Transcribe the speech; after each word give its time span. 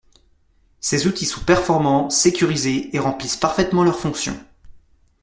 Ces 0.79 1.05
outils 1.05 1.27
sont 1.27 1.43
performants, 1.43 2.09
sécurisés, 2.09 2.89
et 2.95 2.97
remplissent 2.97 3.37
parfaitement 3.37 3.83
leurs 3.83 3.99
fonctions 3.99 4.39